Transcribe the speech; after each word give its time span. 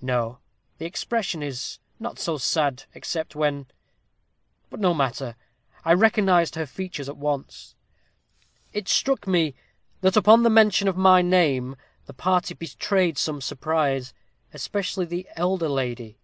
No 0.00 0.38
the 0.78 0.86
expression 0.86 1.42
is 1.42 1.80
not 1.98 2.16
so 2.20 2.38
sad, 2.38 2.84
except 2.94 3.34
when 3.34 3.66
but 4.68 4.78
no 4.78 4.94
matter! 4.94 5.34
I 5.84 5.94
recognized 5.94 6.54
her 6.54 6.64
features 6.64 7.08
at 7.08 7.16
once. 7.16 7.74
"It 8.72 8.86
struck 8.88 9.26
me, 9.26 9.56
that 10.00 10.16
upon 10.16 10.44
the 10.44 10.48
mention 10.48 10.86
of 10.86 10.96
my 10.96 11.22
name, 11.22 11.74
the 12.06 12.14
party 12.14 12.54
betrayed 12.54 13.18
some 13.18 13.40
surprise, 13.40 14.14
especially 14.54 15.06
the 15.06 15.26
elder 15.34 15.68
lady. 15.68 16.18